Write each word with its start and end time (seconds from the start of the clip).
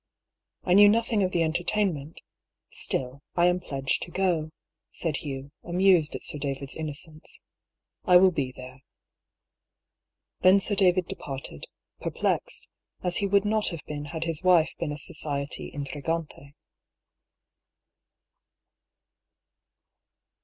"I 0.63 0.73
knew 0.73 0.89
nothing 0.89 1.21
of 1.21 1.31
the 1.31 1.43
entertainment; 1.43 2.21
still, 2.71 3.21
I 3.35 3.45
am 3.45 3.59
pledged 3.59 4.01
to 4.01 4.09
go," 4.09 4.49
said 4.89 5.17
Hugh, 5.17 5.51
amused 5.63 6.15
at 6.15 6.23
Sir 6.23 6.39
David's 6.39 6.73
inno 6.75 6.95
cence." 6.95 7.39
I 8.11 8.17
will 8.17 8.31
be 8.31 8.51
there." 8.51 8.81
Then 10.39 10.59
Sir 10.59 10.73
David 10.73 11.05
departed, 11.07 11.67
perplexed, 11.99 12.67
as 13.03 13.17
he 13.17 13.27
would 13.27 13.45
not 13.45 13.67
have 13.67 13.83
been 13.85 14.05
had 14.05 14.23
his 14.23 14.41
wife 14.41 14.73
been 14.79 14.91
a 14.91 14.97
society 14.97 15.69
intrigante. 15.71 16.55